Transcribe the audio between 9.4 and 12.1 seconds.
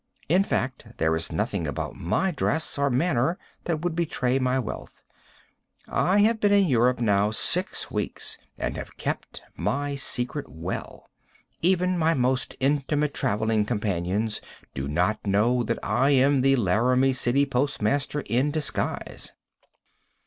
my secret well. Even